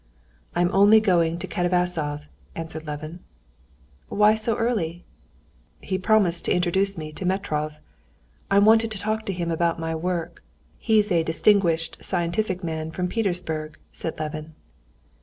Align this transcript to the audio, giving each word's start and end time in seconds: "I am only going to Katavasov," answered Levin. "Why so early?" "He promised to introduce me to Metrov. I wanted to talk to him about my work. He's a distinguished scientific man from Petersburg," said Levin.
"I 0.55 0.61
am 0.61 0.73
only 0.73 0.99
going 0.99 1.37
to 1.37 1.47
Katavasov," 1.47 2.23
answered 2.55 2.87
Levin. 2.87 3.19
"Why 4.09 4.33
so 4.33 4.55
early?" 4.55 5.05
"He 5.79 5.99
promised 5.99 6.45
to 6.45 6.51
introduce 6.51 6.97
me 6.97 7.11
to 7.11 7.23
Metrov. 7.23 7.77
I 8.49 8.57
wanted 8.57 8.89
to 8.89 8.97
talk 8.99 9.27
to 9.27 9.31
him 9.31 9.51
about 9.51 9.77
my 9.79 9.93
work. 9.93 10.41
He's 10.79 11.11
a 11.11 11.21
distinguished 11.21 12.03
scientific 12.03 12.63
man 12.63 12.89
from 12.89 13.09
Petersburg," 13.09 13.77
said 13.91 14.17
Levin. 14.19 14.55